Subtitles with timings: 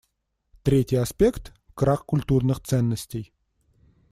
[0.63, 3.31] Третий аспект— крах культурных ценностей.